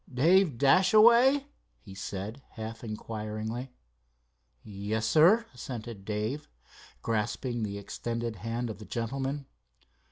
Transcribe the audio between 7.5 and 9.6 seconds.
the extended hand of the gentleman.